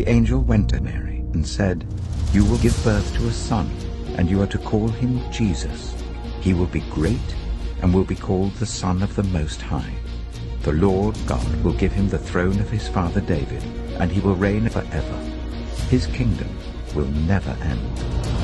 [0.00, 1.84] The angel went to Mary and said,
[2.32, 3.70] You will give birth to a son,
[4.16, 5.94] and you are to call him Jesus.
[6.40, 7.36] He will be great
[7.82, 9.92] and will be called the Son of the Most High.
[10.62, 13.62] The Lord God will give him the throne of his father David,
[14.00, 15.18] and he will reign forever.
[15.90, 16.48] His kingdom
[16.94, 18.39] will never end.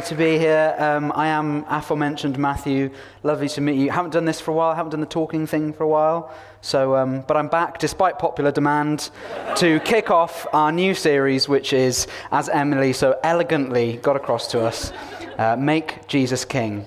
[0.00, 0.74] To be here.
[0.78, 2.90] Um, I am aforementioned Matthew.
[3.22, 3.90] Lovely to meet you.
[3.90, 4.74] Haven't done this for a while.
[4.74, 6.34] Haven't done the talking thing for a while.
[6.60, 9.10] So, um, but I'm back, despite popular demand,
[9.56, 14.60] to kick off our new series, which is, as Emily so elegantly got across to
[14.60, 14.92] us,
[15.38, 16.86] uh, "Make Jesus King."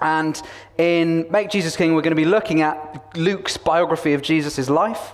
[0.00, 0.40] And
[0.76, 5.12] in Make Jesus King, we're going to be looking at Luke's biography of Jesus' life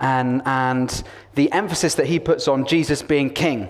[0.00, 1.02] and, and
[1.34, 3.68] the emphasis that he puts on Jesus being king.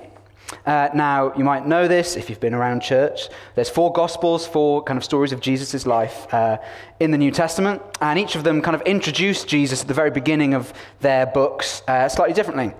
[0.67, 3.28] Uh, now, you might know this if you've been around church.
[3.55, 6.58] There's four gospels, four kind of stories of Jesus' life uh,
[7.00, 10.11] in the New Testament, and each of them kind of introduce Jesus at the very
[10.11, 12.73] beginning of their books uh, slightly differently.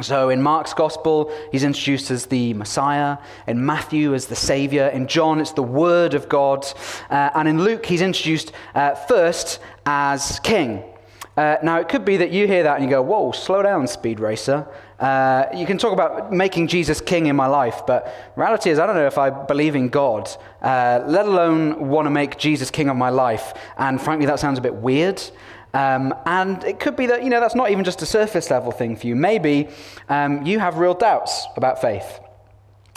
[0.00, 3.18] So in Mark's gospel, he's introduced as the Messiah.
[3.46, 4.88] In Matthew, as the Savior.
[4.88, 6.66] In John, it's the Word of God.
[7.10, 10.82] Uh, and in Luke, he's introduced uh, first as King.
[11.36, 13.86] Uh, now, it could be that you hear that and you go, whoa, slow down,
[13.86, 14.66] speed racer.
[15.02, 18.86] Uh, you can talk about making Jesus king in my life, but reality is, I
[18.86, 20.30] don't know if I believe in God,
[20.62, 23.52] uh, let alone want to make Jesus king of my life.
[23.76, 25.20] And frankly, that sounds a bit weird.
[25.74, 28.70] Um, and it could be that, you know, that's not even just a surface level
[28.70, 29.16] thing for you.
[29.16, 29.68] Maybe
[30.08, 32.20] um, you have real doubts about faith.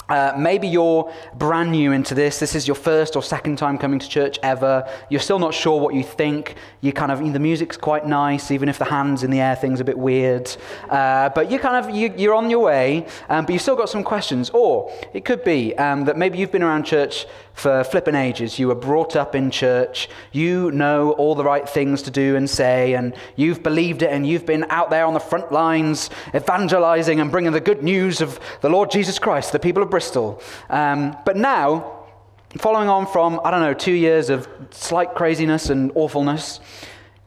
[0.09, 2.39] Uh, maybe you're brand new into this.
[2.39, 4.87] This is your first or second time coming to church ever.
[5.09, 6.55] You're still not sure what you think.
[6.81, 9.79] You kind of the music's quite nice, even if the hands in the air thing's
[9.79, 10.55] a bit weird.
[10.89, 13.89] Uh, but you kind of you, you're on your way, um, but you've still got
[13.89, 14.49] some questions.
[14.51, 18.59] Or it could be um, that maybe you've been around church for flipping ages.
[18.59, 20.09] You were brought up in church.
[20.31, 24.27] You know all the right things to do and say, and you've believed it, and
[24.27, 28.39] you've been out there on the front lines evangelizing and bringing the good news of
[28.61, 30.41] the Lord Jesus Christ, the people of Bristol.
[30.69, 32.05] Um, but now,
[32.57, 36.59] following on from, I don't know, two years of slight craziness and awfulness,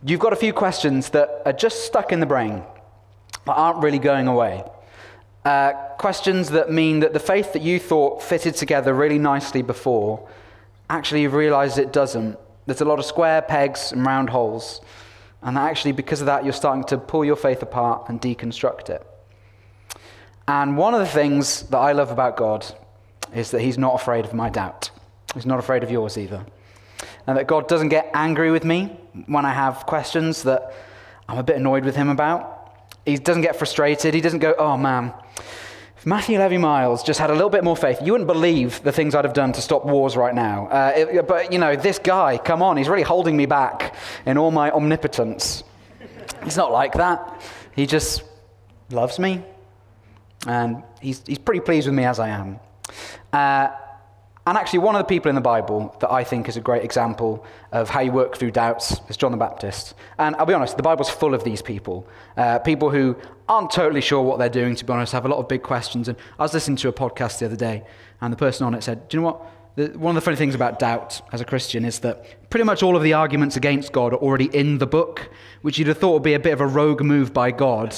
[0.05, 2.63] you've got a few questions that are just stuck in the brain,
[3.47, 4.63] but aren't really going away.
[5.49, 10.29] Uh, questions that mean that the faith that you thought fitted together really nicely before,
[10.91, 12.39] actually you've realized it doesn't.
[12.67, 14.83] There's a lot of square pegs and round holes.
[15.41, 19.07] And actually, because of that, you're starting to pull your faith apart and deconstruct it.
[20.47, 22.67] And one of the things that I love about God
[23.35, 24.91] is that He's not afraid of my doubt.
[25.33, 26.45] He's not afraid of yours either.
[27.27, 30.75] And that God doesn't get angry with me when I have questions that
[31.27, 32.58] I'm a bit annoyed with Him about.
[33.09, 34.13] He doesn't get frustrated.
[34.13, 35.15] He doesn't go, oh man,
[35.97, 38.93] if Matthew Levy Miles just had a little bit more faith, you wouldn't believe the
[38.93, 40.67] things I'd have done to stop wars right now.
[40.67, 43.95] Uh, it, but, you know, this guy, come on, he's really holding me back
[44.27, 45.65] in all my omnipotence.
[46.45, 47.41] He's not like that.
[47.75, 48.25] He just
[48.91, 49.43] loves me,
[50.47, 52.61] and he's, he's pretty pleased with me as I am.
[53.33, 53.69] Uh,
[54.49, 56.83] and actually, one of the people in the Bible that I think is a great
[56.83, 59.93] example of how you work through doubts is John the Baptist.
[60.19, 62.09] And I'll be honest, the Bible's full of these people.
[62.35, 63.15] Uh, people who
[63.47, 66.09] aren't totally sure what they're doing, to be honest, have a lot of big questions.
[66.09, 67.85] And I was listening to a podcast the other day,
[68.23, 69.53] and the person on it said, Do you know what?
[69.75, 72.83] The, one of the funny things about doubt as a Christian is that pretty much
[72.83, 75.29] all of the arguments against God are already in the book,
[75.61, 77.95] which you'd have thought would be a bit of a rogue move by God.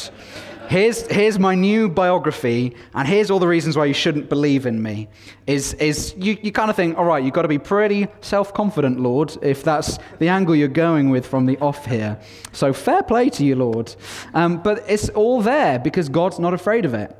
[0.70, 4.80] Here's, here's my new biography, and here's all the reasons why you shouldn't believe in
[4.80, 5.08] me.
[5.48, 8.54] Is, is you, you kind of think, all right, you've got to be pretty self
[8.54, 12.20] confident, Lord, if that's the angle you're going with from the off here.
[12.52, 13.92] So fair play to you, Lord.
[14.32, 17.16] Um, but it's all there because God's not afraid of it.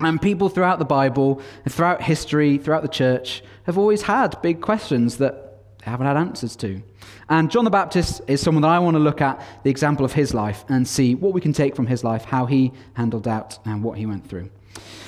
[0.00, 5.18] And people throughout the Bible, throughout history, throughout the church, have always had big questions
[5.18, 5.47] that
[5.84, 6.82] they haven't had answers to.
[7.28, 10.12] And John the Baptist is someone that I want to look at the example of
[10.12, 13.58] his life and see what we can take from his life, how he handled doubt,
[13.64, 14.50] and what he went through.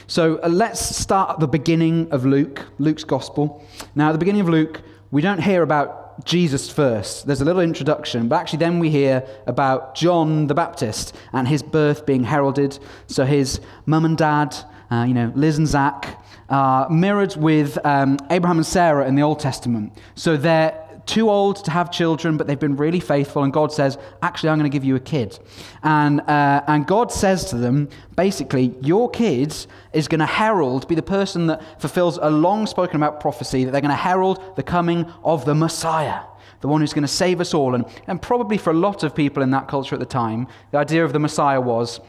[0.07, 3.65] So uh, let's start at the beginning of Luke, Luke's gospel.
[3.95, 7.27] Now, at the beginning of Luke, we don't hear about Jesus first.
[7.27, 11.63] There's a little introduction, but actually, then we hear about John the Baptist and his
[11.63, 12.79] birth being heralded.
[13.07, 14.57] So his mum and dad,
[14.91, 19.23] uh, you know, Liz and Zach, are mirrored with um, Abraham and Sarah in the
[19.23, 19.97] Old Testament.
[20.15, 23.43] So they're too old to have children, but they've been really faithful.
[23.43, 25.39] And God says, Actually, I'm going to give you a kid.
[25.83, 29.55] And, uh, and God says to them, basically, Your kid
[29.93, 33.73] is going to herald, be the person that fulfills a long spoken about prophecy, that
[33.73, 36.21] they're going to herald the coming of the Messiah
[36.61, 37.75] the one who's going to save us all.
[37.75, 40.79] And, and probably for a lot of people in that culture at the time, the
[40.79, 42.01] idea of the Messiah was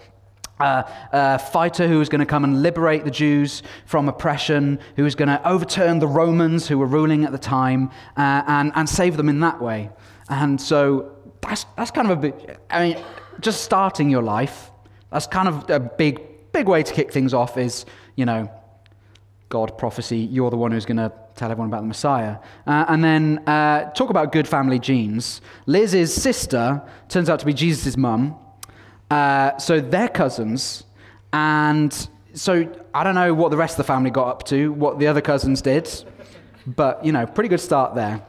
[0.61, 5.15] a fighter who was going to come and liberate the Jews from oppression, who was
[5.15, 9.17] going to overturn the Romans who were ruling at the time, uh, and, and save
[9.17, 9.89] them in that way.
[10.29, 13.03] And so that's, that's kind of a big, I mean,
[13.39, 14.71] just starting your life,
[15.11, 16.21] that's kind of a big,
[16.53, 17.85] big way to kick things off is,
[18.15, 18.49] you know,
[19.49, 22.37] God prophecy, you're the one who's going to tell everyone about the Messiah.
[22.65, 25.41] Uh, and then uh, talk about good family genes.
[25.65, 28.37] Liz's sister turns out to be Jesus' mum.
[29.11, 30.85] Uh, so they're cousins.
[31.33, 31.93] And
[32.33, 35.07] so I don't know what the rest of the family got up to, what the
[35.07, 35.89] other cousins did,
[36.65, 38.25] but, you know, pretty good start there.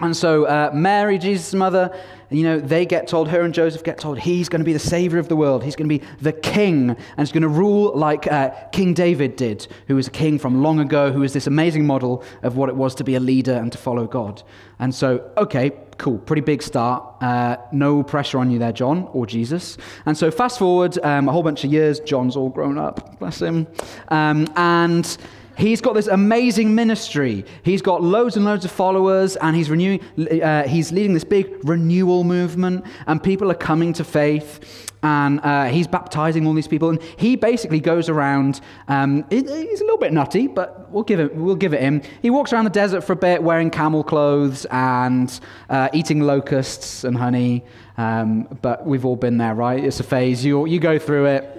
[0.00, 1.94] And so uh, Mary, Jesus' mother,
[2.36, 4.78] you know, they get told, her and Joseph get told, he's going to be the
[4.78, 5.62] savior of the world.
[5.62, 9.36] He's going to be the king, and he's going to rule like uh, King David
[9.36, 12.68] did, who was a king from long ago, who was this amazing model of what
[12.68, 14.42] it was to be a leader and to follow God.
[14.78, 17.14] And so, okay, cool, pretty big start.
[17.20, 19.76] Uh, no pressure on you there, John or Jesus.
[20.06, 23.40] And so, fast forward um, a whole bunch of years, John's all grown up, bless
[23.40, 23.66] him.
[24.08, 25.16] Um, and
[25.56, 27.44] He's got this amazing ministry.
[27.62, 30.00] He's got loads and loads of followers, and he's renewing.
[30.42, 34.90] Uh, he's leading this big renewal movement, and people are coming to faith.
[35.02, 38.62] And uh, he's baptizing all these people, and he basically goes around.
[38.88, 41.34] Um, he's a little bit nutty, but we'll give it.
[41.34, 42.00] We'll give it him.
[42.22, 47.04] He walks around the desert for a bit, wearing camel clothes and uh, eating locusts
[47.04, 47.64] and honey.
[47.98, 49.84] Um, but we've all been there, right?
[49.84, 50.42] It's a phase.
[50.42, 51.53] You you go through it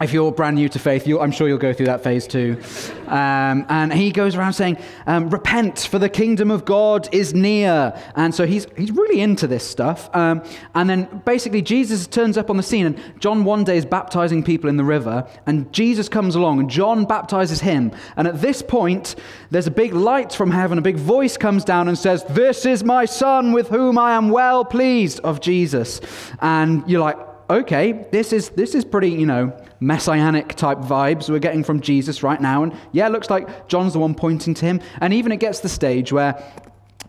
[0.00, 2.60] if you're brand new to faith, I'm sure you'll go through that phase too.
[3.06, 7.98] Um, and he goes around saying, um, Repent, for the kingdom of God is near.
[8.14, 10.14] And so he's, he's really into this stuff.
[10.14, 10.42] Um,
[10.74, 14.42] and then basically, Jesus turns up on the scene, and John one day is baptizing
[14.42, 17.92] people in the river, and Jesus comes along, and John baptizes him.
[18.16, 19.14] And at this point,
[19.50, 22.84] there's a big light from heaven, a big voice comes down and says, This is
[22.84, 26.00] my son with whom I am well pleased of Jesus.
[26.40, 31.38] And you're like, okay, this is, this is pretty, you know, messianic type vibes we're
[31.38, 32.62] getting from Jesus right now.
[32.62, 34.80] And yeah, it looks like John's the one pointing to him.
[35.00, 36.42] And even it gets to the stage where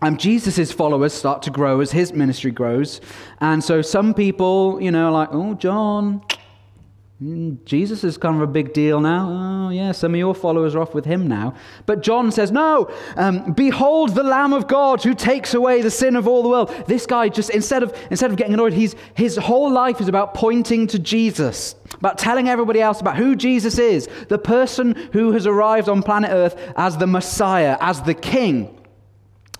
[0.01, 3.01] um, Jesus' followers start to grow as his ministry grows.
[3.41, 6.21] And so some people, you know, like, oh, John,
[7.19, 9.67] Jesus is kind of a big deal now.
[9.67, 11.55] Oh, yeah, some of your followers are off with him now.
[11.87, 16.15] But John says, No, um, behold the Lamb of God who takes away the sin
[16.15, 16.69] of all the world.
[16.85, 20.35] This guy just, instead of, instead of getting annoyed, he's, his whole life is about
[20.35, 25.47] pointing to Jesus, about telling everybody else about who Jesus is, the person who has
[25.47, 28.77] arrived on planet Earth as the Messiah, as the King.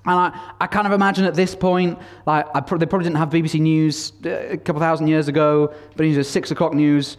[0.05, 3.29] And I, I kind of imagine at this point, like pro- they probably didn't have
[3.29, 7.17] BBC News uh, a couple thousand years ago, but it was six o'clock news.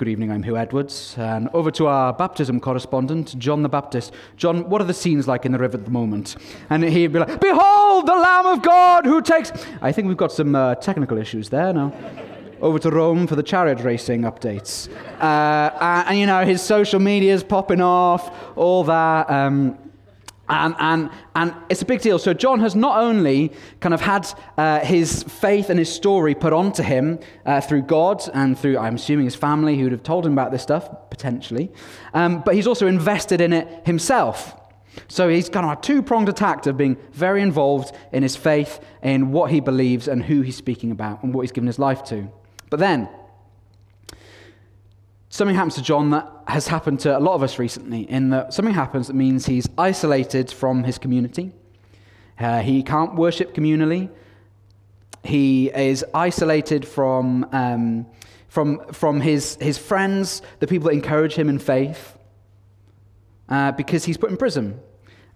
[0.00, 1.14] Good evening, I'm Huw Edwards.
[1.18, 4.14] And over to our baptism correspondent, John the Baptist.
[4.34, 6.36] John, what are the scenes like in the river at the moment?
[6.70, 9.52] And he'd be like, Behold the Lamb of God who takes.
[9.82, 11.92] I think we've got some uh, technical issues there now.
[12.62, 14.88] over to Rome for the chariot racing updates.
[15.20, 19.28] Uh, and, and, you know, his social media is popping off, all that.
[19.28, 19.76] Um,
[20.50, 22.18] and, and, and it's a big deal.
[22.18, 24.26] So, John has not only kind of had
[24.58, 28.96] uh, his faith and his story put onto him uh, through God and through, I'm
[28.96, 31.70] assuming, his family who would have told him about this stuff, potentially,
[32.14, 34.56] um, but he's also invested in it himself.
[35.08, 38.80] So, he's kind of a two pronged attack of being very involved in his faith,
[39.02, 42.02] in what he believes, and who he's speaking about, and what he's given his life
[42.04, 42.28] to.
[42.70, 43.08] But then,
[45.30, 48.52] something happens to John that has happened to a lot of us recently, in that
[48.52, 51.52] something happens that means he's isolated from his community.
[52.38, 54.10] Uh, he can't worship communally.
[55.22, 58.06] He is isolated from, um,
[58.48, 62.18] from, from his, his friends, the people that encourage him in faith,
[63.48, 64.80] uh, because he's put in prison.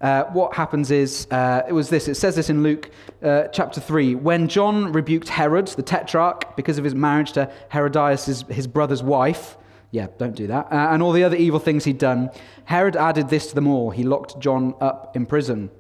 [0.01, 2.91] Uh, what happens is, uh, it was this, it says this in Luke
[3.23, 4.17] uh, chapter 3.
[4.17, 9.03] When John rebuked Herod, the tetrarch, because of his marriage to Herodias, his, his brother's
[9.03, 9.57] wife,
[9.95, 10.73] yeah, don't do that.
[10.73, 12.31] Uh, and all the other evil things he'd done.
[12.65, 13.91] Herod added this to them all.
[13.91, 15.71] He locked John up in prison.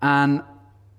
[0.00, 0.44] And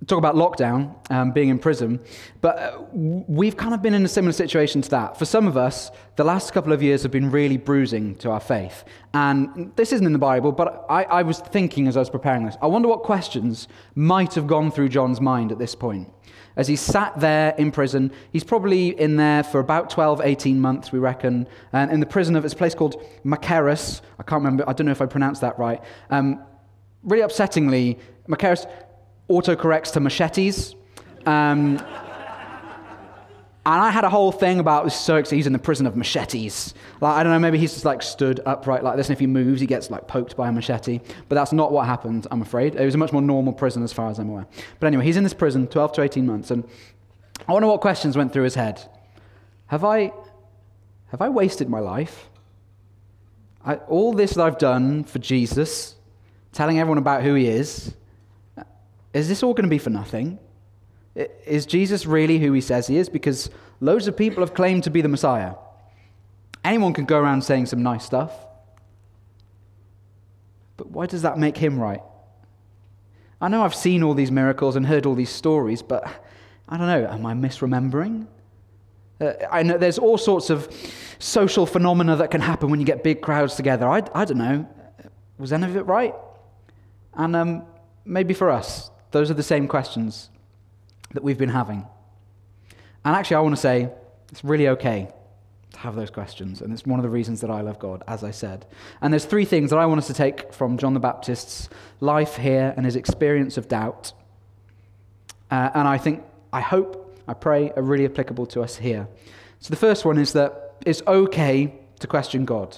[0.06, 2.02] talk about lockdown, um, being in prison.
[2.42, 5.18] But uh, we've kind of been in a similar situation to that.
[5.18, 8.42] For some of us, the last couple of years have been really bruising to our
[8.42, 8.84] faith.
[9.14, 12.46] And this isn't in the Bible, but I, I was thinking as I was preparing
[12.46, 16.12] this, I wonder what questions might have gone through John's mind at this point
[16.56, 18.12] as he sat there in prison.
[18.32, 22.36] He's probably in there for about 12, 18 months, we reckon, and in the prison
[22.36, 24.02] of this place called Machaerus.
[24.20, 25.82] I can't remember, I don't know if I pronounced that right.
[26.10, 26.44] Um,
[27.04, 28.70] really upsettingly, Machaerus,
[29.30, 30.76] autocorrects to machetes.
[31.26, 31.78] Um,
[33.66, 36.74] and I had a whole thing about this he's in the prison of machetes.
[37.02, 39.28] Like, I don't know, maybe he's just like stood upright like this, and if he
[39.28, 41.02] moves, he gets like poked by a machete.
[41.28, 42.76] But that's not what happened, I'm afraid.
[42.76, 44.48] It was a much more normal prison as far as I'm aware.
[44.80, 46.64] But anyway, he's in this prison, 12 to 18 months, and
[47.48, 48.82] I wonder what questions went through his head.
[49.68, 50.14] Have I,
[51.08, 52.30] have I wasted my life?
[53.66, 55.96] I, all this that I've done for Jesus,
[56.54, 57.94] telling everyone about who he is,
[59.14, 60.40] is this all going to be for nothing?
[61.46, 63.10] Is Jesus really who he says he is?
[63.10, 63.50] Because
[63.82, 65.56] loads of people have claimed to be the Messiah.
[66.64, 68.32] Anyone can go around saying some nice stuff.
[70.78, 72.02] But why does that make him right?
[73.42, 76.06] I know I've seen all these miracles and heard all these stories, but
[76.70, 78.28] I don't know, am I misremembering?
[79.20, 80.70] Uh, I know there's all sorts of
[81.20, 83.88] social phenomena that can happen when you get big crowds together.
[83.90, 84.70] I, I don't know.
[85.38, 86.16] Was any of it right?
[87.14, 87.64] And um,
[88.06, 90.30] maybe for us, those are the same questions
[91.14, 91.86] that we've been having.
[93.06, 93.90] And actually, I want to say
[94.32, 95.10] it's really okay
[95.74, 96.62] to have those questions.
[96.62, 98.66] And it's one of the reasons that I love God, as I said.
[99.02, 102.36] And there's three things that I want us to take from John the Baptist's life
[102.36, 104.14] here and his experience of doubt.
[105.52, 106.24] Uh, and I think,
[106.54, 109.08] I hope, I pray, are really applicable to us here.
[109.60, 112.78] So the first one is that it's okay to question God.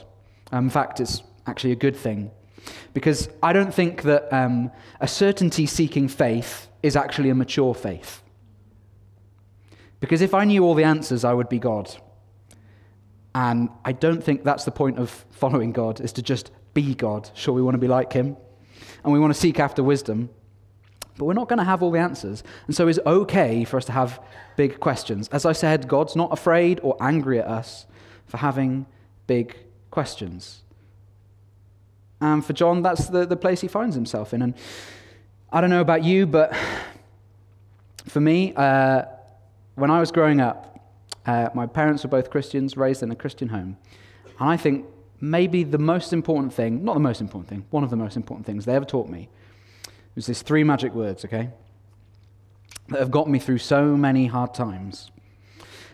[0.51, 2.31] Um, in fact, it's actually a good thing.
[2.93, 8.21] Because I don't think that um, a certainty seeking faith is actually a mature faith.
[9.99, 11.95] Because if I knew all the answers, I would be God.
[13.33, 17.29] And I don't think that's the point of following God, is to just be God.
[17.33, 18.35] Sure, we want to be like Him,
[19.03, 20.29] and we want to seek after wisdom,
[21.17, 22.43] but we're not going to have all the answers.
[22.67, 24.21] And so it's okay for us to have
[24.57, 25.29] big questions.
[25.29, 27.85] As I said, God's not afraid or angry at us
[28.25, 28.85] for having
[29.27, 29.55] big
[29.91, 30.63] questions.
[32.21, 34.43] And for John, that's the, the place he finds himself in.
[34.43, 34.53] And
[35.51, 36.55] I don't know about you, but
[38.05, 39.03] for me, uh,
[39.75, 40.79] when I was growing up,
[41.25, 43.77] uh, my parents were both Christians, raised in a Christian home.
[44.39, 44.85] And I think
[45.19, 48.45] maybe the most important thing, not the most important thing, one of the most important
[48.45, 49.29] things they ever taught me
[50.15, 51.49] was these three magic words, okay?
[52.89, 55.09] That have got me through so many hard times.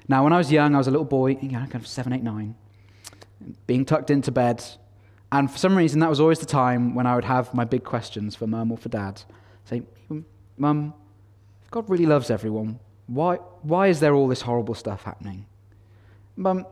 [0.08, 2.14] Now, when I was young, I was a little boy, you know, kind of seven,
[2.14, 2.56] eight, nine,
[3.66, 4.64] being tucked into bed.
[5.32, 7.84] And for some reason, that was always the time when I would have my big
[7.84, 9.22] questions for mum or for dad.
[9.66, 9.84] Say,
[10.58, 10.94] Mum,
[11.64, 15.46] if God really loves everyone, why, why is there all this horrible stuff happening?
[16.36, 16.66] Mum,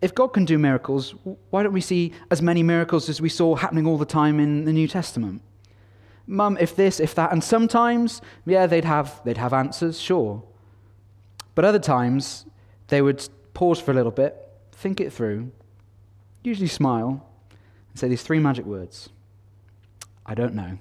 [0.00, 1.14] if God can do miracles,
[1.50, 4.64] why don't we see as many miracles as we saw happening all the time in
[4.64, 5.42] the New Testament?
[6.26, 7.32] Mum, if this, if that.
[7.32, 10.42] And sometimes, yeah, they'd have, they'd have answers, sure.
[11.54, 12.46] But other times,
[12.88, 14.36] they would pause for a little bit,
[14.72, 15.52] think it through,
[16.42, 17.28] usually smile,
[17.92, 19.08] and say these three magic words
[20.24, 20.78] I don't know.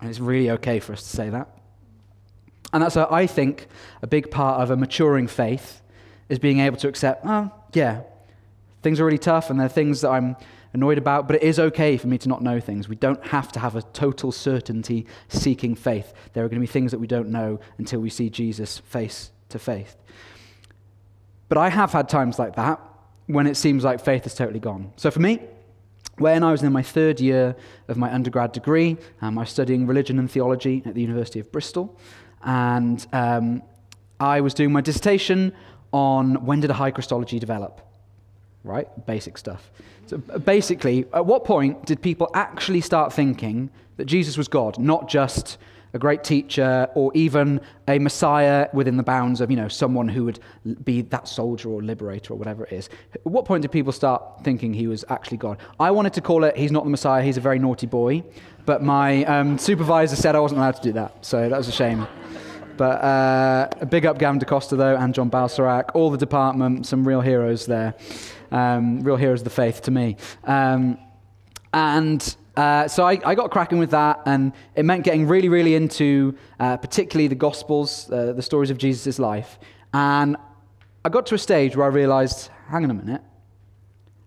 [0.00, 1.48] And it's really okay for us to say that.
[2.72, 3.68] And that's, a, I think,
[4.02, 5.80] a big part of a maturing faith
[6.28, 8.02] is being able to accept, oh, yeah,
[8.82, 10.36] things are really tough and there are things that I'm
[10.72, 12.88] annoyed about, but it is okay for me to not know things.
[12.88, 16.12] We don't have to have a total certainty seeking faith.
[16.32, 19.30] There are going to be things that we don't know until we see Jesus face
[19.50, 19.96] to face.
[21.48, 22.80] But I have had times like that
[23.26, 24.92] when it seems like faith is totally gone.
[24.96, 25.40] So for me,
[26.18, 27.56] when I was in my third year
[27.88, 31.50] of my undergrad degree, um, I was studying religion and theology at the University of
[31.50, 31.98] Bristol,
[32.42, 33.62] and um,
[34.20, 35.52] I was doing my dissertation
[35.92, 37.80] on when did a high Christology develop?
[38.62, 38.88] Right?
[39.06, 39.70] Basic stuff.
[40.06, 45.08] So basically, at what point did people actually start thinking that Jesus was God, not
[45.08, 45.58] just
[45.94, 50.24] a great teacher, or even a Messiah within the bounds of, you know, someone who
[50.24, 50.40] would
[50.84, 52.90] be that soldier or liberator or whatever it is.
[53.14, 55.58] At what point did people start thinking he was actually God?
[55.78, 58.24] I wanted to call it, he's not the Messiah, he's a very naughty boy.
[58.66, 61.72] But my um, supervisor said I wasn't allowed to do that, so that was a
[61.72, 62.06] shame.
[62.76, 67.20] But uh, big up Gavin D'Costa, though, and John Balsarac, all the department, some real
[67.20, 67.94] heroes there.
[68.50, 70.16] Um, real heroes of the faith to me.
[70.44, 70.98] Um,
[71.72, 75.74] and uh, so I, I, got cracking with that, and it meant getting really, really
[75.74, 79.58] into uh, particularly the Gospels, uh, the stories of Jesus' life.
[79.92, 80.36] And
[81.04, 83.22] I got to a stage where I realized hang on a minute,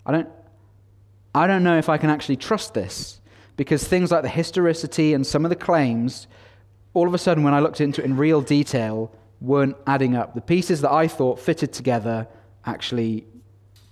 [0.05, 0.29] I don't,
[1.33, 3.21] I don't know if I can actually trust this,
[3.55, 6.27] because things like the historicity and some of the claims,
[6.93, 10.35] all of a sudden, when I looked into it in real detail, weren't adding up.
[10.35, 12.27] The pieces that I thought fitted together
[12.65, 13.25] actually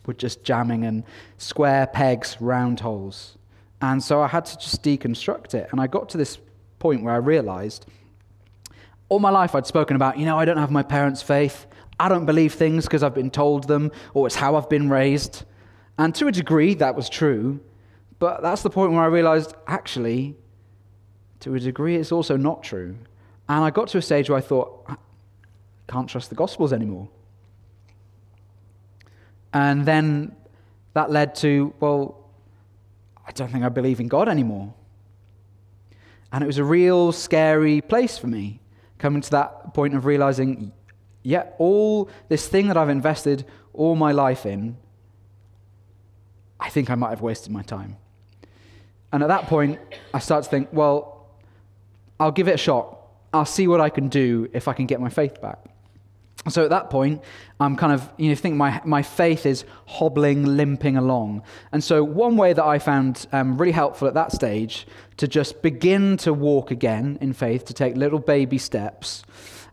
[0.05, 1.03] were just jamming and
[1.37, 3.37] square pegs, round holes.
[3.85, 5.67] And so I had to just deconstruct it.
[5.71, 6.39] And I got to this
[6.79, 7.85] point where I realized
[9.09, 11.67] all my life I'd spoken about, you know, I don't have my parents' faith.
[11.99, 15.43] I don't believe things because I've been told them or it's how I've been raised.
[15.99, 17.59] And to a degree, that was true.
[18.17, 20.35] But that's the point where I realized actually,
[21.41, 22.97] to a degree, it's also not true.
[23.47, 24.95] And I got to a stage where I thought, I
[25.87, 27.07] can't trust the Gospels anymore.
[29.53, 30.35] And then
[30.95, 32.24] that led to, well,
[33.27, 34.73] I don't think I believe in God anymore.
[36.31, 38.59] And it was a real scary place for me,
[38.97, 40.71] coming to that point of realizing,
[41.23, 44.77] yeah, all this thing that I've invested all my life in,
[46.59, 47.97] I think I might have wasted my time.
[49.11, 49.79] And at that point,
[50.13, 51.27] I start to think, well,
[52.19, 52.97] I'll give it a shot.
[53.33, 55.59] I'll see what I can do if I can get my faith back.
[56.49, 57.23] So at that point,
[57.59, 61.41] I'm kind of, you know, think my, my faith is hobbling, limping along.
[61.71, 64.85] And so, one way that I found um, really helpful at that stage
[65.17, 69.23] to just begin to walk again in faith, to take little baby steps,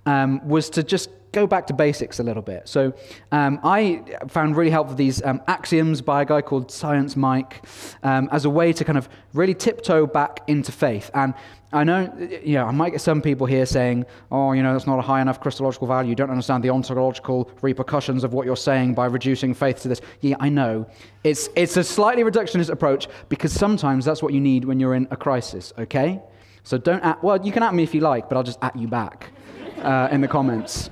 [0.06, 2.68] um, was to just go back to basics a little bit.
[2.68, 2.94] So
[3.32, 7.64] um, I found really helpful these um, axioms by a guy called Science Mike
[8.02, 11.10] um, as a way to kind of really tiptoe back into faith.
[11.14, 11.34] And
[11.72, 12.12] I know,
[12.44, 15.02] you know, I might get some people here saying, oh, you know, that's not a
[15.02, 16.10] high enough Christological value.
[16.10, 20.02] You don't understand the ontological repercussions of what you're saying by reducing faith to this.
[20.20, 20.86] Yeah, I know.
[21.24, 25.08] It's, it's a slightly reductionist approach because sometimes that's what you need when you're in
[25.10, 26.20] a crisis, okay?
[26.62, 28.76] So don't at, well, you can at me if you like, but I'll just at
[28.76, 29.32] you back
[29.78, 30.90] uh, in the comments.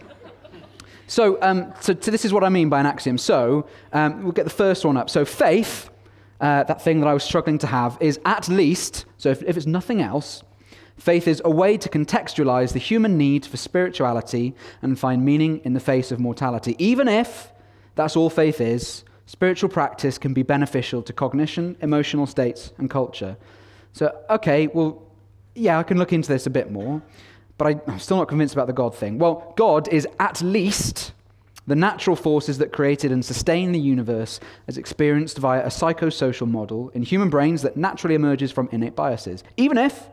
[1.06, 3.18] So, um, so, so, this is what I mean by an axiom.
[3.18, 5.10] So, um, we'll get the first one up.
[5.10, 5.90] So, faith,
[6.40, 9.56] uh, that thing that I was struggling to have, is at least, so if, if
[9.56, 10.44] it's nothing else,
[11.00, 15.73] faith is a way to contextualize the human need for spirituality and find meaning in
[15.73, 16.76] the face of mortality.
[16.78, 17.52] Even if
[17.97, 23.37] that's all faith is, spiritual practice can be beneficial to cognition, emotional states, and culture.
[23.92, 25.02] So, okay, well,
[25.54, 27.02] yeah, I can look into this a bit more
[27.61, 29.19] but I, am still not convinced about the God thing.
[29.19, 31.12] Well, God is at least
[31.66, 36.88] the natural forces that created and sustain the universe as experienced via a psychosocial model
[36.95, 39.45] in human brains that naturally emerges from innate biases.
[39.59, 40.09] Even if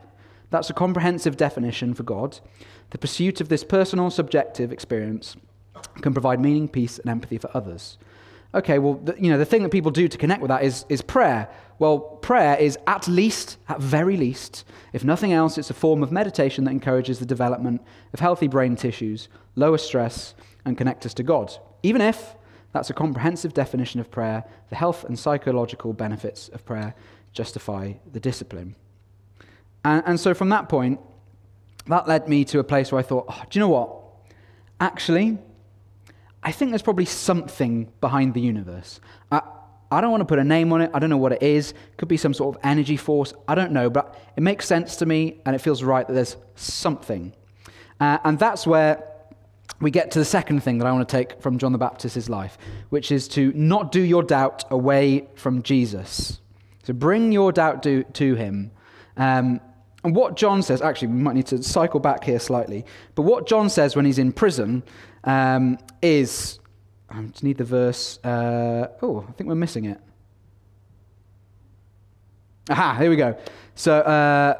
[0.50, 2.40] that's a comprehensive definition for God,
[2.90, 5.36] the pursuit of this personal, subjective experience
[6.00, 7.98] can provide meaning, peace, and empathy for others.
[8.54, 10.86] Okay, well, the, you know, the thing that people do to connect with that is,
[10.88, 11.48] is prayer.
[11.78, 16.10] Well, prayer is at least, at very least, if nothing else, it's a form of
[16.10, 17.82] meditation that encourages the development
[18.14, 21.54] of healthy brain tissues, lower stress, and connect us to God.
[21.82, 22.36] Even if
[22.72, 26.94] that's a comprehensive definition of prayer, the health and psychological benefits of prayer
[27.32, 28.74] justify the discipline.
[29.84, 31.00] And, and so from that point,
[31.86, 33.94] that led me to a place where I thought, oh, do you know what?
[34.80, 35.38] Actually,
[36.42, 39.00] I think there's probably something behind the universe.
[39.32, 39.42] I,
[39.90, 40.90] I don't want to put a name on it.
[40.92, 41.72] I don't know what it is.
[41.72, 43.32] It could be some sort of energy force.
[43.48, 46.36] I don't know, but it makes sense to me and it feels right that there's
[46.56, 47.32] something.
[47.98, 49.02] Uh, and that's where
[49.80, 52.28] we get to the second thing that I want to take from John the Baptist's
[52.28, 52.58] life,
[52.90, 56.40] which is to not do your doubt away from Jesus.
[56.82, 58.72] So bring your doubt to, to him.
[59.16, 59.60] Um,
[60.08, 63.46] and what John says, actually, we might need to cycle back here slightly, but what
[63.46, 64.82] John says when he's in prison
[65.24, 66.60] um, is
[67.10, 68.18] I just need the verse.
[68.24, 70.00] Uh, oh, I think we're missing it.
[72.70, 73.36] Aha, here we go.
[73.74, 74.54] So, uh,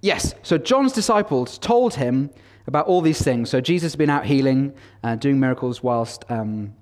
[0.00, 2.30] yes, so John's disciples told him
[2.66, 3.50] about all these things.
[3.50, 4.72] So, Jesus has been out healing,
[5.04, 6.74] uh, doing miracles whilst um,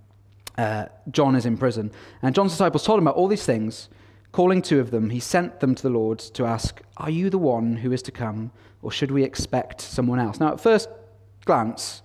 [0.57, 1.91] uh, John is in prison.
[2.23, 3.89] And John's disciples told him about all these things.
[4.37, 7.39] Calling two of them, he sent them to the Lord to ask, Are you the
[7.39, 8.51] one who is to come,
[8.83, 10.39] or should we expect someone else?
[10.39, 10.91] Now, at first
[11.47, 12.03] glance,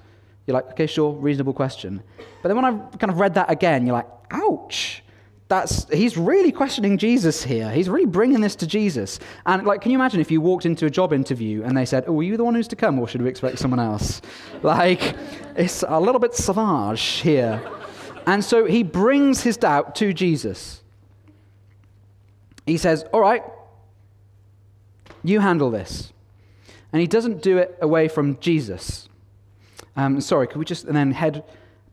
[0.48, 2.02] you're like, okay, sure, reasonable question.
[2.42, 5.04] But then when I kind of read that again, you're like, ouch.
[5.50, 7.70] That's, he's really questioning Jesus here.
[7.70, 9.20] He's really bringing this to Jesus.
[9.46, 12.06] And like, can you imagine if you walked into a job interview and they said,
[12.08, 14.22] "Oh, are you the one who's to come, or should we expect someone else?"
[14.64, 15.16] like,
[15.58, 17.62] it's a little bit savage here.
[18.26, 20.81] And so he brings his doubt to Jesus.
[22.72, 23.44] He says, "All right,
[25.24, 26.14] you handle this,"
[26.94, 29.10] and he doesn't do it away from Jesus.
[29.98, 31.44] Um, sorry, could we just then head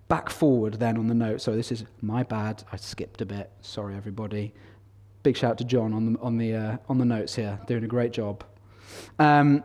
[0.07, 1.41] back forward then on the note?
[1.41, 2.62] So this is my bad.
[2.71, 3.51] I skipped a bit.
[3.61, 4.55] Sorry, everybody.
[5.25, 7.83] Big shout out to John on the on the uh, on the notes here, doing
[7.83, 8.45] a great job.
[9.19, 9.64] Um,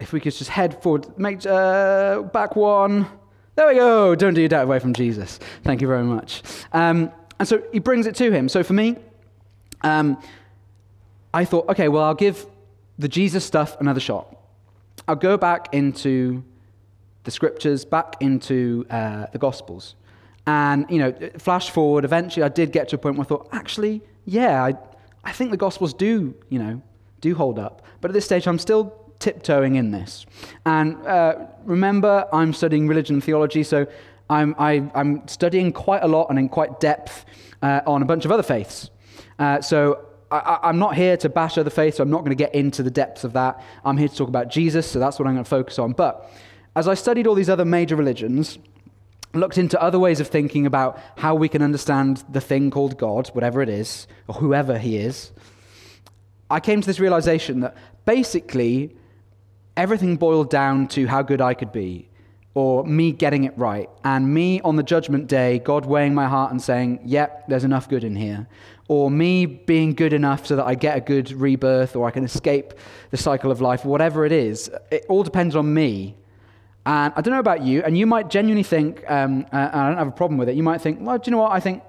[0.00, 3.06] if we could just head forward, make uh, back one.
[3.54, 4.16] There we go.
[4.16, 5.38] Don't do your doubt away from Jesus.
[5.62, 6.42] Thank you very much.
[6.72, 8.48] Um, and so he brings it to him.
[8.48, 8.96] So for me,
[9.84, 10.20] um,
[11.32, 12.46] I thought, okay, well, I'll give
[12.98, 14.36] the Jesus stuff another shot.
[15.06, 16.42] I'll go back into
[17.24, 19.94] the scriptures back into uh, the Gospels.
[20.46, 23.48] And, you know, flash forward, eventually I did get to a point where I thought,
[23.52, 24.74] actually, yeah, I,
[25.24, 26.82] I think the Gospels do, you know,
[27.20, 27.82] do hold up.
[28.00, 30.26] But at this stage, I'm still tiptoeing in this.
[30.66, 33.86] And uh, remember, I'm studying religion and theology, so
[34.28, 37.24] I'm, I, i am studying quite a lot and in quite depth
[37.62, 38.90] uh, on a bunch of other faiths.
[39.38, 42.36] Uh, so I, am not here to bash other faiths, so I'm not going to
[42.36, 43.62] get into the depths of that.
[43.84, 45.92] I'm here to talk about Jesus, so that's what I'm going to focus on.
[45.92, 46.30] But
[46.74, 48.58] as I studied all these other major religions,
[49.32, 53.28] looked into other ways of thinking about how we can understand the thing called God,
[53.28, 55.32] whatever it is, or whoever he is,
[56.50, 58.96] I came to this realization that basically
[59.76, 62.08] everything boiled down to how good I could be,
[62.54, 66.52] or me getting it right, and me on the judgment day, God weighing my heart
[66.52, 68.46] and saying, Yep, there's enough good in here,
[68.86, 72.24] or me being good enough so that I get a good rebirth, or I can
[72.24, 72.74] escape
[73.10, 74.70] the cycle of life, whatever it is.
[74.90, 76.16] It all depends on me.
[76.86, 79.88] And I don't know about you, and you might genuinely think, um, uh, and I
[79.88, 81.52] don't have a problem with it, you might think, well, do you know what?
[81.52, 81.82] I think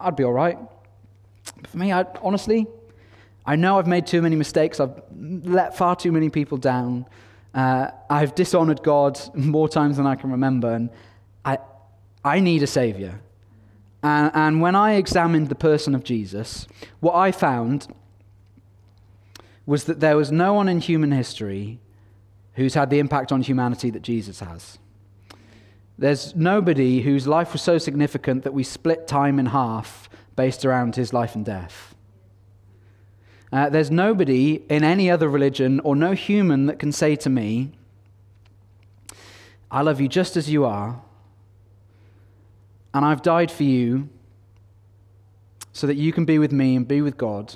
[0.00, 0.58] I'd be all right.
[1.60, 2.66] But for me, I, honestly,
[3.44, 4.78] I know I've made too many mistakes.
[4.78, 7.06] I've let far too many people down.
[7.54, 10.72] Uh, I've dishonored God more times than I can remember.
[10.72, 10.90] And
[11.44, 11.58] I,
[12.24, 13.20] I need a Savior.
[14.02, 16.66] And, and when I examined the person of Jesus,
[17.00, 17.88] what I found
[19.66, 21.78] was that there was no one in human history
[22.54, 24.78] who's had the impact on humanity that Jesus has.
[25.98, 30.96] There's nobody whose life was so significant that we split time in half based around
[30.96, 31.87] his life and death.
[33.50, 37.72] Uh, there's nobody in any other religion or no human that can say to me,
[39.70, 41.00] I love you just as you are,
[42.92, 44.08] and I've died for you
[45.72, 47.54] so that you can be with me and be with God.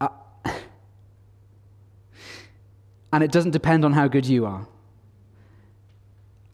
[0.00, 0.08] Uh,
[3.12, 4.66] and it doesn't depend on how good you are.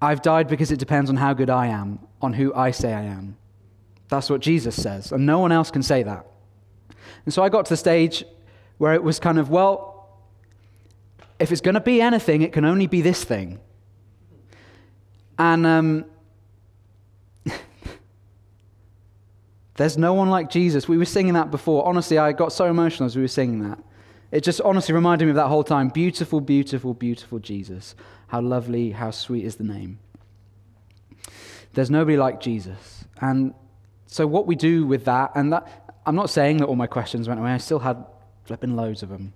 [0.01, 3.03] I've died because it depends on how good I am, on who I say I
[3.03, 3.37] am.
[4.09, 6.27] That's what Jesus says, and no one else can say that.
[7.25, 8.25] And so I got to the stage
[8.79, 10.19] where it was kind of, well,
[11.39, 13.61] if it's going to be anything, it can only be this thing.
[15.39, 16.05] And um,
[19.77, 20.89] there's no one like Jesus.
[20.89, 21.87] We were singing that before.
[21.87, 23.79] Honestly, I got so emotional as we were singing that.
[24.31, 25.89] It just honestly reminded me of that whole time.
[25.89, 27.95] Beautiful, beautiful, beautiful Jesus.
[28.27, 30.01] How lovely, how sweet is the name.
[31.73, 33.05] There's nobody like Jesus.
[33.21, 33.55] And
[34.07, 37.29] so, what we do with that, and that, I'm not saying that all my questions
[37.29, 37.51] went away.
[37.51, 38.05] I still had
[38.45, 39.33] flipping loads of them.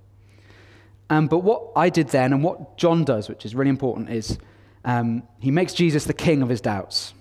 [1.11, 4.39] Um, but what I did then, and what John does, which is really important, is
[4.85, 7.13] um, he makes Jesus the king of his doubts.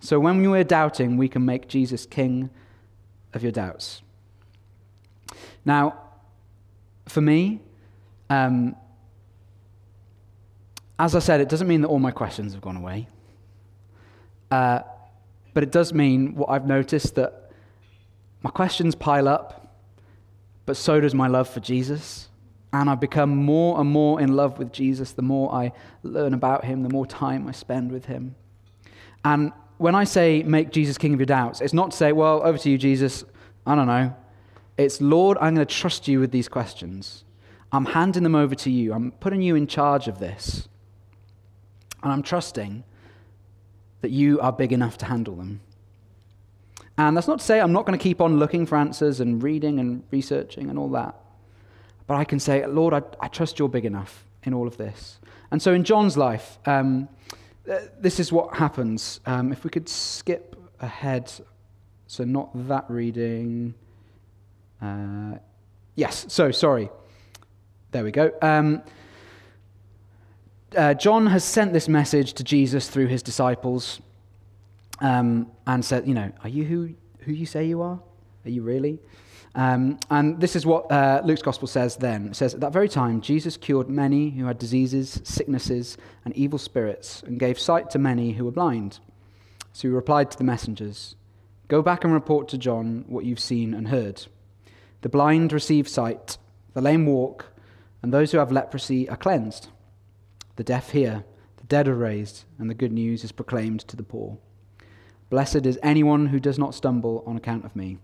[0.00, 2.50] So when we're doubting, we can make Jesus king
[3.32, 4.02] of your doubts.
[5.64, 5.98] Now,
[7.06, 7.60] for me,
[8.30, 8.74] um,
[10.98, 13.08] as I said, it doesn't mean that all my questions have gone away.
[14.50, 14.80] Uh,
[15.54, 17.45] but it does mean what I've noticed that
[18.46, 19.74] my questions pile up,
[20.66, 22.28] but so does my love for Jesus.
[22.72, 25.72] And I become more and more in love with Jesus the more I
[26.04, 28.36] learn about him, the more time I spend with him.
[29.24, 32.40] And when I say make Jesus king of your doubts, it's not to say, well,
[32.44, 33.24] over to you, Jesus.
[33.66, 34.14] I don't know.
[34.78, 37.24] It's, Lord, I'm going to trust you with these questions.
[37.72, 38.92] I'm handing them over to you.
[38.92, 40.68] I'm putting you in charge of this.
[42.00, 42.84] And I'm trusting
[44.02, 45.62] that you are big enough to handle them.
[46.98, 49.42] And that's not to say I'm not going to keep on looking for answers and
[49.42, 51.14] reading and researching and all that.
[52.06, 55.18] But I can say, Lord, I, I trust you're big enough in all of this.
[55.50, 57.08] And so in John's life, um,
[57.98, 59.20] this is what happens.
[59.26, 61.30] Um, if we could skip ahead,
[62.06, 63.74] so not that reading.
[64.80, 65.34] Uh,
[65.96, 66.88] yes, so sorry.
[67.90, 68.30] There we go.
[68.40, 68.82] Um,
[70.76, 74.00] uh, John has sent this message to Jesus through his disciples
[75.00, 78.00] um, and said, you know, are you who, who you say you are?
[78.44, 79.00] Are you really?
[79.56, 82.28] Um, and this is what uh, Luke's gospel says then.
[82.28, 86.58] It says, At that very time, Jesus cured many who had diseases, sicknesses, and evil
[86.58, 89.00] spirits, and gave sight to many who were blind.
[89.72, 91.16] So he replied to the messengers,
[91.68, 94.26] Go back and report to John what you've seen and heard.
[95.00, 96.36] The blind receive sight,
[96.74, 97.46] the lame walk,
[98.02, 99.68] and those who have leprosy are cleansed.
[100.56, 101.24] The deaf hear,
[101.56, 104.38] the dead are raised, and the good news is proclaimed to the poor.
[105.28, 107.98] Blessed is anyone who does not stumble on account of me.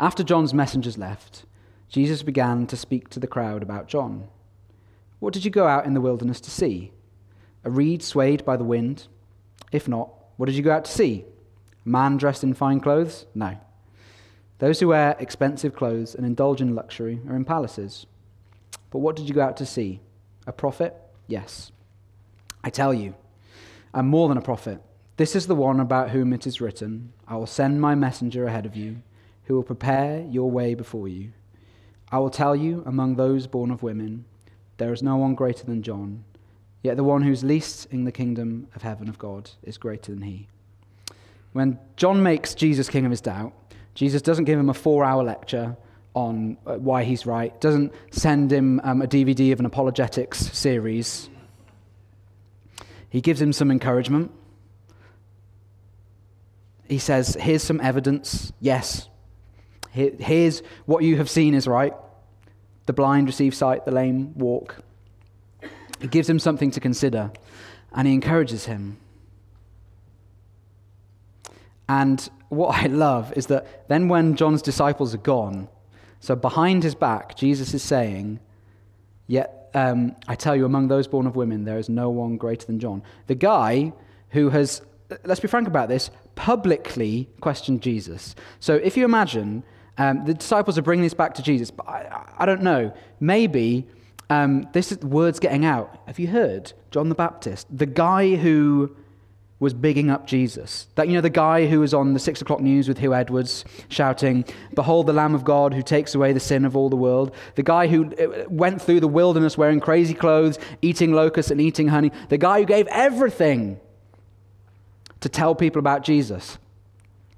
[0.00, 1.44] After John's messengers left,
[1.88, 4.28] Jesus began to speak to the crowd about John.
[5.20, 6.92] What did you go out in the wilderness to see?
[7.62, 9.06] A reed swayed by the wind?
[9.70, 11.24] If not, what did you go out to see?
[11.84, 13.26] A man dressed in fine clothes?
[13.34, 13.58] No.
[14.58, 18.06] Those who wear expensive clothes and indulge in luxury are in palaces.
[18.90, 20.00] But what did you go out to see?
[20.46, 20.94] A prophet?
[21.26, 21.70] Yes.
[22.62, 23.14] I tell you,
[23.92, 24.80] I'm more than a prophet.
[25.16, 28.66] This is the one about whom it is written, I will send my messenger ahead
[28.66, 28.96] of you,
[29.44, 31.32] who will prepare your way before you.
[32.10, 34.24] I will tell you, among those born of women,
[34.78, 36.24] there is no one greater than John,
[36.82, 40.12] yet the one who is least in the kingdom of heaven of God is greater
[40.12, 40.48] than he.
[41.52, 43.52] When John makes Jesus king of his doubt,
[43.94, 45.76] Jesus doesn't give him a four hour lecture
[46.14, 51.28] on uh, why he's right, doesn't send him um, a DVD of an apologetics series.
[53.10, 54.32] He gives him some encouragement.
[56.88, 58.52] He says, Here's some evidence.
[58.60, 59.08] Yes.
[59.90, 61.94] Here's what you have seen is right.
[62.86, 64.82] The blind receive sight, the lame walk.
[66.00, 67.30] He gives him something to consider,
[67.92, 68.98] and he encourages him.
[71.88, 75.68] And what I love is that then when John's disciples are gone,
[76.20, 78.40] so behind his back, Jesus is saying,
[79.26, 82.66] Yet um, I tell you, among those born of women, there is no one greater
[82.66, 83.02] than John.
[83.26, 83.92] The guy
[84.30, 84.82] who has,
[85.24, 88.34] let's be frank about this, publicly questioned Jesus.
[88.60, 89.62] So if you imagine
[89.98, 93.86] um, the disciples are bringing this back to Jesus, but I, I don't know, maybe
[94.30, 96.00] um, this is words getting out.
[96.06, 98.96] Have you heard John the Baptist, the guy who
[99.60, 100.88] was bigging up Jesus.
[100.96, 103.64] That, you know, the guy who was on the six o'clock news with Huw Edwards
[103.88, 104.44] shouting,
[104.74, 107.34] Behold the Lamb of God who takes away the sin of all the world.
[107.54, 111.88] The guy who uh, went through the wilderness wearing crazy clothes, eating locusts and eating
[111.88, 112.10] honey.
[112.28, 113.80] The guy who gave everything
[115.24, 116.58] to tell people about Jesus.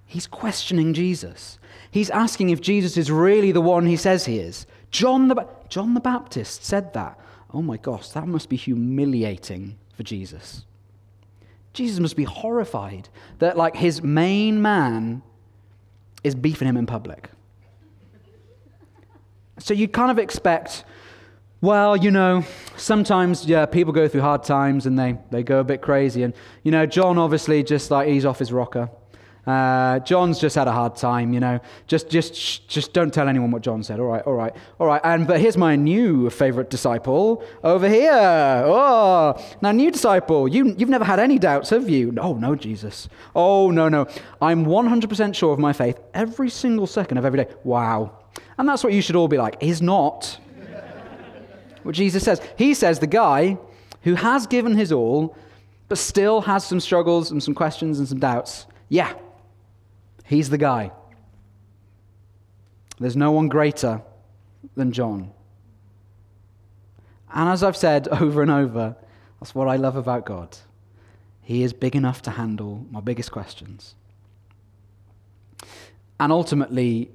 [0.07, 1.57] He's questioning Jesus.
[1.89, 4.67] He's asking if Jesus is really the one he says he is.
[4.91, 7.17] John the, John the Baptist said that.
[7.55, 10.65] Oh my gosh, that must be humiliating for Jesus.
[11.75, 15.23] Jesus must be horrified that, like, his main man
[16.25, 17.31] is beefing him in public.
[19.61, 20.85] So you'd kind of expect,
[21.67, 22.45] well, you know,
[22.77, 26.23] sometimes, yeah, people go through hard times and they, they go a bit crazy.
[26.23, 28.89] And, you know, John obviously just like he's off his rocker.
[29.45, 31.59] Uh, John's just had a hard time, you know.
[31.89, 33.99] Just, just, just don't tell anyone what John said.
[33.99, 35.01] All right, all right, all right.
[35.03, 38.13] And but here's my new favorite disciple over here.
[38.13, 40.47] Oh, now new disciple.
[40.47, 42.15] You, you've never had any doubts, have you?
[42.21, 43.09] Oh no, Jesus.
[43.35, 44.07] Oh no, no.
[44.41, 47.53] I'm 100% sure of my faith every single second of every day.
[47.65, 48.19] Wow.
[48.57, 49.57] And that's what you should all be like.
[49.61, 50.39] Is not
[51.87, 52.41] what Jesus says.
[52.59, 53.59] He says the guy
[54.03, 55.37] who has given his all,
[55.89, 58.67] but still has some struggles and some questions and some doubts.
[58.89, 59.13] Yeah,
[60.27, 60.91] He's the guy.
[62.99, 64.03] There's no one greater
[64.75, 65.31] than John.
[67.33, 68.97] And as I've said over and over,
[69.41, 70.57] that's what I love about God.
[71.43, 73.95] He is big enough to handle my biggest questions.
[76.19, 77.11] And ultimately,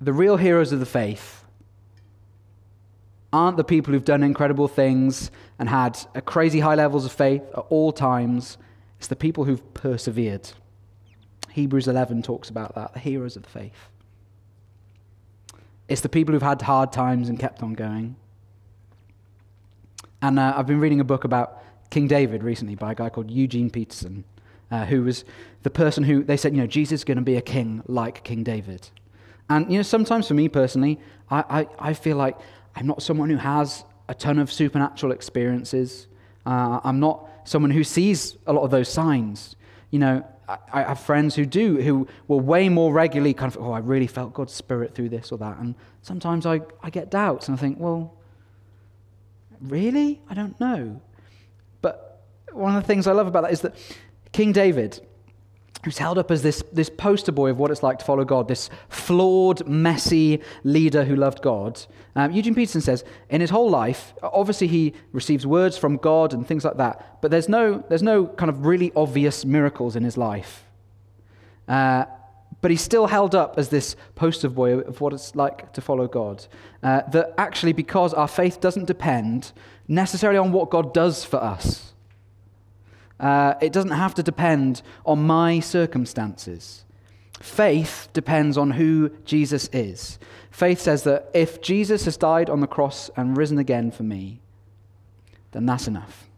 [0.00, 1.39] the real heroes of the faith
[3.32, 7.64] aren't the people who've done incredible things and had crazy high levels of faith at
[7.68, 8.58] all times.
[8.98, 10.50] It's the people who've persevered.
[11.50, 13.88] Hebrews 11 talks about that, the heroes of the faith.
[15.88, 18.16] It's the people who've had hard times and kept on going.
[20.22, 23.30] And uh, I've been reading a book about King David recently by a guy called
[23.30, 24.24] Eugene Peterson,
[24.70, 25.24] uh, who was
[25.62, 28.22] the person who they said, you know, Jesus is going to be a king like
[28.22, 28.88] King David.
[29.48, 31.44] And, you know, sometimes for me personally, I,
[31.80, 32.38] I, I feel like
[32.76, 36.06] I'm not someone who has a ton of supernatural experiences.
[36.46, 39.56] Uh, I'm not someone who sees a lot of those signs.
[39.90, 40.24] You know,
[40.72, 44.06] I have friends who do, who will way more regularly kind of, oh, I really
[44.06, 45.58] felt God's Spirit through this or that.
[45.58, 48.14] And sometimes I, I get doubts and I think, well,
[49.60, 50.20] really?
[50.28, 51.00] I don't know.
[51.82, 53.76] But one of the things I love about that is that
[54.32, 55.06] King David,
[55.84, 58.48] who's held up as this, this poster boy of what it's like to follow God,
[58.48, 61.80] this flawed, messy leader who loved God.
[62.14, 66.46] Um, Eugene Peterson says, in his whole life, obviously he receives words from God and
[66.46, 70.16] things like that, but there's no, there's no kind of really obvious miracles in his
[70.16, 70.64] life.
[71.66, 72.04] Uh,
[72.60, 76.06] but he's still held up as this poster boy of what it's like to follow
[76.06, 76.46] God.
[76.82, 79.52] Uh, that actually, because our faith doesn't depend
[79.88, 81.89] necessarily on what God does for us,
[83.20, 86.84] uh, it doesn't have to depend on my circumstances.
[87.40, 90.18] Faith depends on who Jesus is.
[90.50, 94.40] Faith says that if Jesus has died on the cross and risen again for me,
[95.52, 96.28] then that's enough.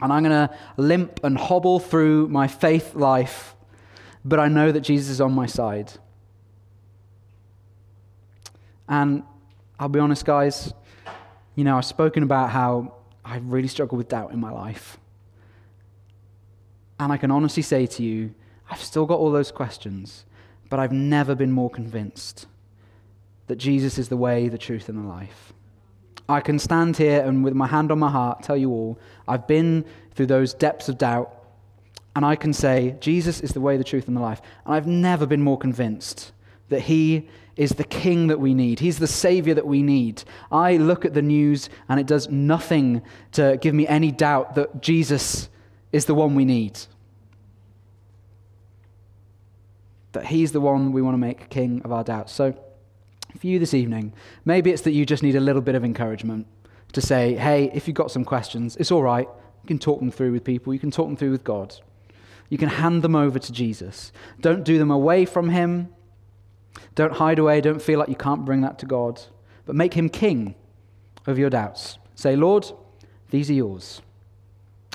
[0.00, 3.54] And I'm going to limp and hobble through my faith life,
[4.24, 5.92] but I know that Jesus is on my side.
[8.88, 9.22] And
[9.78, 10.72] I'll be honest, guys,
[11.54, 14.98] you know, I've spoken about how I really struggle with doubt in my life.
[16.98, 18.34] And I can honestly say to you,
[18.70, 20.24] I've still got all those questions,
[20.70, 22.46] but I've never been more convinced
[23.46, 25.52] that Jesus is the way, the truth, and the life.
[26.28, 29.46] I can stand here and with my hand on my heart tell you all, I've
[29.46, 31.34] been through those depths of doubt,
[32.16, 34.40] and I can say, Jesus is the way, the truth, and the life.
[34.64, 36.32] And I've never been more convinced
[36.68, 38.80] that He is the King that we need.
[38.80, 40.22] He's the Savior that we need.
[40.50, 43.02] I look at the news, and it does nothing
[43.32, 45.48] to give me any doubt that Jesus
[45.94, 46.78] is the one we need.
[50.14, 52.32] that He's the one we want to make king of our doubts.
[52.32, 52.56] So,
[53.38, 54.12] for you this evening,
[54.44, 56.46] maybe it's that you just need a little bit of encouragement
[56.92, 59.28] to say, hey, if you've got some questions, it's all right.
[59.62, 61.74] You can talk them through with people, you can talk them through with God.
[62.48, 64.12] You can hand them over to Jesus.
[64.40, 65.88] Don't do them away from Him.
[66.94, 67.60] Don't hide away.
[67.60, 69.20] Don't feel like you can't bring that to God.
[69.64, 70.54] But make Him king
[71.26, 71.98] of your doubts.
[72.14, 72.70] Say, Lord,
[73.30, 74.02] these are yours.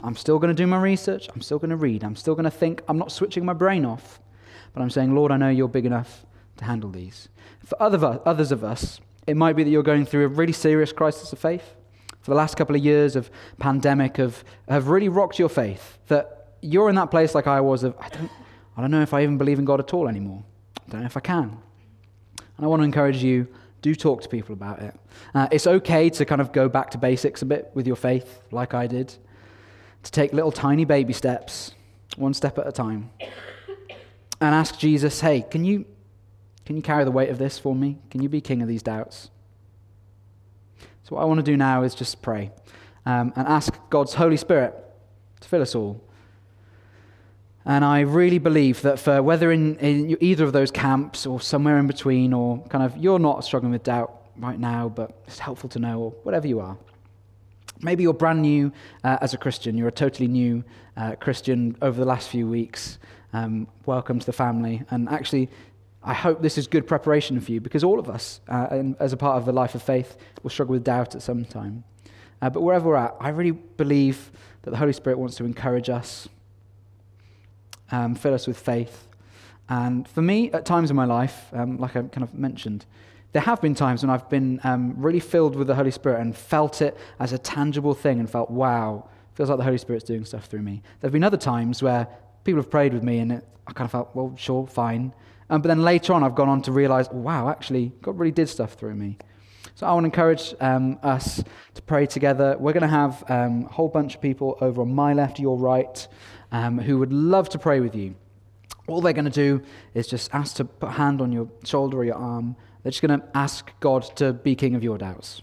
[0.04, 1.28] I'm still going to do my research.
[1.34, 2.04] I'm still going to read.
[2.04, 2.82] I'm still going to think.
[2.88, 4.20] I'm not switching my brain off.
[4.74, 6.26] But I'm saying, Lord, I know you're big enough
[6.58, 7.30] to handle these.
[7.66, 10.92] For other, others of us, it might be that you're going through a really serious
[10.92, 11.76] crisis of faith.
[12.22, 15.98] For the last couple of years of pandemic have, have really rocked your faith.
[16.08, 18.32] That you're in that place like I was of, I don't,
[18.78, 20.44] I don't know if I even believe in God at all anymore.
[20.88, 21.58] I don't know if I can.
[22.58, 23.48] And I want to encourage you
[23.82, 24.94] do talk to people about it.
[25.34, 28.42] Uh, it's okay to kind of go back to basics a bit with your faith,
[28.52, 29.16] like I did,
[30.04, 31.74] to take little tiny baby steps,
[32.16, 33.10] one step at a time,
[34.42, 35.86] and ask Jesus, hey, can you,
[36.66, 37.98] can you carry the weight of this for me?
[38.10, 39.30] Can you be king of these doubts?
[41.04, 42.52] So, what I want to do now is just pray
[43.06, 44.76] um, and ask God's Holy Spirit
[45.42, 46.04] to fill us all.
[47.66, 51.78] And I really believe that for whether in, in either of those camps or somewhere
[51.78, 55.70] in between, or kind of you're not struggling with doubt right now, but it's helpful
[55.70, 56.78] to know, or whatever you are.
[57.82, 58.74] Maybe you're brand new
[59.06, 59.78] uh, as a Christian.
[59.78, 60.66] You're a totally new
[60.98, 63.00] uh, Christian over the last few weeks.
[63.32, 64.84] Um, welcome to the family.
[64.90, 65.50] And actually,
[66.04, 69.18] I hope this is good preparation for you because all of us, uh, as a
[69.18, 71.86] part of the life of faith, will struggle with doubt at some time.
[72.42, 74.30] Uh, but wherever we're at, I really believe
[74.64, 76.28] that the Holy Spirit wants to encourage us,
[77.92, 79.08] um, fill us with faith.
[79.70, 82.86] And for me, at times in my life, um, like I kind of mentioned,
[83.32, 86.36] there have been times when I've been um, really filled with the Holy Spirit and
[86.36, 90.26] felt it as a tangible thing and felt, wow, feels like the Holy Spirit's doing
[90.26, 90.82] stuff through me.
[91.00, 92.08] There have been other times where
[92.44, 95.14] people have prayed with me and it, I kind of felt, well, sure, fine.
[95.50, 98.50] Um, but then later on, I've gone on to realize, wow, actually, God really did
[98.50, 99.18] stuff through me.
[99.76, 101.44] So I want to encourage um, us
[101.76, 102.58] to pray together.
[102.60, 105.58] We're going to have um, a whole bunch of people over on my left, your
[105.58, 106.08] right,
[106.52, 108.16] um, who would love to pray with you.
[108.88, 109.62] All they're going to do
[109.94, 112.56] is just ask to put a hand on your shoulder or your arm.
[112.84, 115.42] They're just going to ask God to be king of your doubts,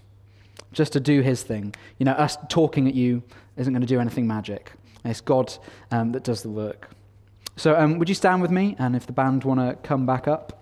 [0.71, 1.75] just to do his thing.
[1.99, 3.23] You know, us talking at you
[3.57, 4.71] isn't going to do anything magic.
[5.05, 5.53] It's God
[5.91, 6.89] um, that does the work.
[7.55, 8.75] So, um, would you stand with me?
[8.77, 10.53] And if the band want to come back up.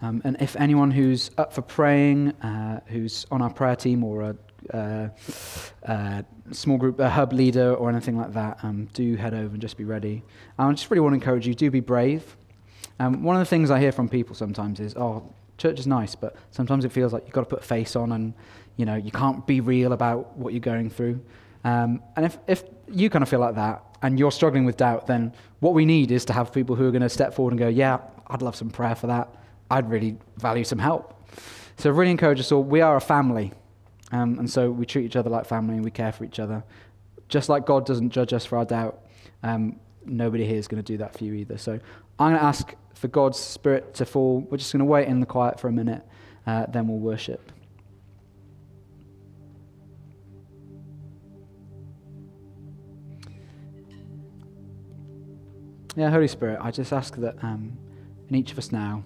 [0.00, 4.22] Um, and if anyone who's up for praying, uh, who's on our prayer team or
[4.22, 4.36] a
[4.72, 5.08] uh,
[5.86, 9.60] uh, small group, a hub leader or anything like that, um, do head over and
[9.60, 10.22] just be ready.
[10.58, 12.36] I just really want to encourage you, do be brave.
[12.98, 16.14] Um, one of the things I hear from people sometimes is, oh, church is nice,
[16.14, 18.34] but sometimes it feels like you've got to put a face on and,
[18.76, 21.20] you know, you can't be real about what you're going through.
[21.64, 25.06] Um, and if, if you kind of feel like that and you're struggling with doubt,
[25.06, 27.58] then what we need is to have people who are going to step forward and
[27.58, 29.32] go, yeah, I'd love some prayer for that.
[29.70, 31.14] I'd really value some help.
[31.76, 32.62] So, really encourage us all.
[32.62, 33.52] We are a family,
[34.12, 36.62] um, and so we treat each other like family and we care for each other.
[37.28, 39.00] Just like God doesn't judge us for our doubt,
[39.42, 41.56] um, nobody here is going to do that for you either.
[41.56, 41.80] So,
[42.18, 44.46] I'm going to ask for God's Spirit to fall.
[44.50, 46.06] We're just going to wait in the quiet for a minute,
[46.46, 47.50] uh, then we'll worship.
[55.96, 57.76] Yeah, Holy Spirit, I just ask that um,
[58.28, 59.04] in each of us now,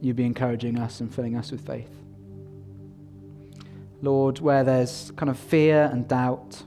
[0.00, 2.03] you be encouraging us and filling us with faith.
[4.04, 6.62] Lord, where there's kind of fear and doubt,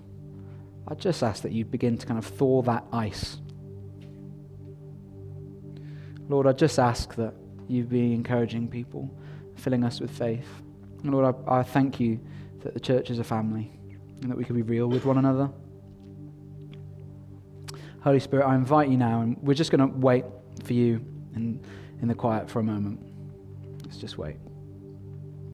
[0.87, 3.37] I just ask that you begin to kind of thaw that ice.
[6.27, 7.35] Lord, I just ask that
[7.67, 9.15] you be encouraging people,
[9.55, 10.47] filling us with faith.
[11.03, 12.19] And Lord, I, I thank you
[12.63, 13.71] that the church is a family
[14.21, 15.49] and that we can be real with one another.
[18.01, 20.25] Holy Spirit, I invite you now, and we're just going to wait
[20.63, 21.63] for you in,
[22.01, 22.99] in the quiet for a moment.
[23.83, 24.37] Let's just wait.